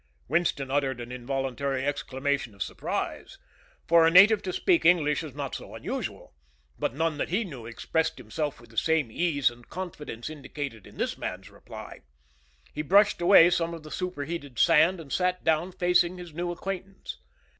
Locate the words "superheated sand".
13.91-14.99